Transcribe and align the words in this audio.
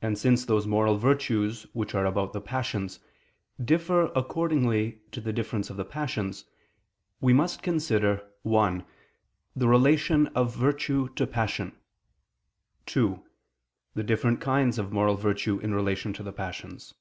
And 0.00 0.16
since 0.18 0.46
those 0.46 0.66
moral 0.66 0.96
virtues 0.96 1.64
which 1.74 1.94
are 1.94 2.06
about 2.06 2.32
the 2.32 2.40
passions, 2.40 3.00
differ 3.62 4.06
accordingly 4.16 5.02
to 5.10 5.20
the 5.20 5.30
difference 5.30 5.68
of 5.68 5.90
passions, 5.90 6.46
we 7.20 7.34
must 7.34 7.62
consider 7.62 8.26
(1) 8.44 8.82
the 9.54 9.68
relation 9.68 10.28
of 10.28 10.56
virtue 10.56 11.08
to 11.16 11.26
passion; 11.26 11.76
(2) 12.86 13.22
the 13.92 14.02
different 14.02 14.40
kinds 14.40 14.78
of 14.78 14.90
moral 14.90 15.16
virtue 15.16 15.58
in 15.58 15.74
relation 15.74 16.14
to 16.14 16.22
the 16.22 16.32
passions. 16.32 16.94